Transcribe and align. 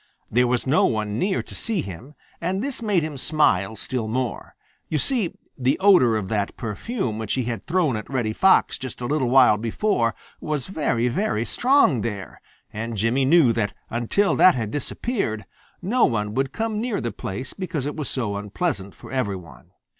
There 0.31 0.47
was 0.47 0.65
no 0.65 0.87
one 0.87 1.19
near 1.19 1.43
to 1.43 1.53
see 1.53 1.83
him, 1.83 2.15
and 2.41 2.63
this 2.63 2.81
made 2.81 3.03
him 3.03 3.19
smile 3.19 3.75
still 3.75 4.07
more. 4.07 4.55
You 4.89 4.97
see, 4.97 5.31
the 5.55 5.77
odor 5.77 6.17
of 6.17 6.27
that 6.29 6.57
perfume 6.57 7.19
which 7.19 7.35
he 7.35 7.43
had 7.43 7.67
thrown 7.67 7.95
at 7.95 8.09
Reddy 8.09 8.33
Fox 8.33 8.79
just 8.79 8.99
a 8.99 9.05
little 9.05 9.29
while 9.29 9.57
before 9.57 10.15
was 10.39 10.65
very, 10.65 11.07
very 11.07 11.45
strong 11.45 12.01
there, 12.01 12.41
and 12.73 12.97
Jimmy 12.97 13.25
knew 13.25 13.53
that 13.53 13.75
until 13.91 14.35
that 14.37 14.55
had 14.55 14.71
disappeared 14.71 15.45
no 15.83 16.05
one 16.05 16.33
would 16.33 16.51
come 16.51 16.81
near 16.81 16.99
the 16.99 17.11
place 17.11 17.53
because 17.53 17.85
it 17.85 17.95
was 17.95 18.09
so 18.09 18.37
unpleasant 18.37 18.95
for 18.95 19.11
every 19.11 19.35
one. 19.35 19.67